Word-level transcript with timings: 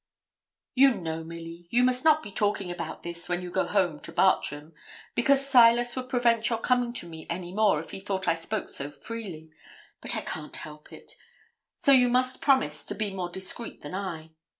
'You 0.73 0.95
know, 0.95 1.23
Milly, 1.23 1.67
you 1.69 1.83
must 1.83 2.03
not 2.03 2.23
be 2.23 2.31
talking 2.31 2.71
about 2.71 3.03
this 3.03 3.29
when 3.29 3.43
you 3.43 3.51
go 3.51 3.67
home 3.67 3.99
to 3.99 4.11
Bartram, 4.11 4.73
because 5.13 5.47
Silas 5.47 5.95
would 5.95 6.09
prevent 6.09 6.49
your 6.49 6.57
coming 6.57 6.91
to 6.93 7.07
me 7.07 7.27
any 7.29 7.53
more 7.53 7.79
if 7.79 7.91
he 7.91 7.99
thought 7.99 8.27
I 8.27 8.33
spoke 8.33 8.67
so 8.67 8.89
freely; 8.89 9.51
but 10.01 10.15
I 10.15 10.21
can't 10.21 10.55
help 10.55 10.91
it: 10.91 11.13
so 11.77 11.91
you 11.91 12.09
must 12.09 12.41
promise 12.41 12.83
to 12.87 12.95
be 12.95 13.13
more 13.13 13.29
discreet 13.29 13.83
than 13.83 13.93
I. 13.93 14.31